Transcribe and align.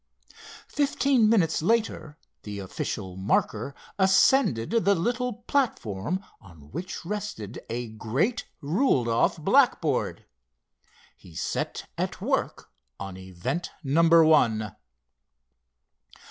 Fifteen 0.67 1.29
minutes 1.29 1.61
later 1.61 2.17
the 2.41 2.57
official 2.57 3.15
marker 3.15 3.75
ascended 3.99 4.71
the 4.71 4.95
little 4.95 5.31
platform 5.43 6.25
on 6.39 6.71
which 6.71 7.05
rested 7.05 7.59
a 7.69 7.89
great 7.89 8.47
ruled 8.61 9.07
off 9.07 9.37
blackboard. 9.37 10.25
He 11.15 11.35
set 11.35 11.87
at 11.99 12.19
work 12.19 12.71
on 12.99 13.15
event 13.15 13.69
number 13.83 14.25
one. 14.25 14.75